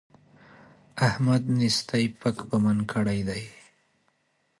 احمد 1.07 1.43
نېستۍ 1.57 2.05
پک 2.19 2.37
پمن 2.49 2.77
کړی 2.91 3.19
دی. 3.27 3.43